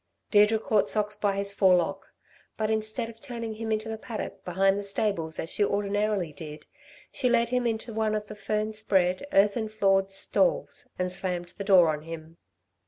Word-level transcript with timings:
Deirdre 0.31 0.57
caught 0.57 0.89
Socks 0.89 1.15
by 1.15 1.35
his 1.35 1.53
forelock; 1.53 2.07
but 2.57 2.71
instead 2.71 3.07
of 3.07 3.19
turning 3.19 3.53
him 3.53 3.71
into 3.71 3.87
the 3.87 3.99
paddock 3.99 4.43
behind 4.43 4.79
the 4.79 4.83
stables 4.83 5.37
as 5.37 5.51
she 5.51 5.63
ordinarily 5.63 6.33
did, 6.33 6.65
she 7.11 7.29
led 7.29 7.49
him 7.49 7.67
into 7.67 7.93
one 7.93 8.15
of 8.15 8.25
the 8.25 8.33
fern 8.35 8.73
spread, 8.73 9.27
earthern 9.31 9.69
floored 9.69 10.09
stalls 10.09 10.89
and 10.97 11.11
slammed 11.11 11.49
the 11.59 11.63
door 11.63 11.87
on 11.87 12.01
him. 12.01 12.37